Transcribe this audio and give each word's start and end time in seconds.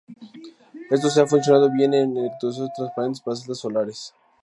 Esto 0.89 1.21
ha 1.21 1.27
funcionando 1.27 1.69
bien 1.71 1.93
en 1.93 2.17
electrodos 2.17 2.67
transparentes 2.75 3.21
para 3.21 3.35
celdas 3.35 3.59
solares. 3.59 4.15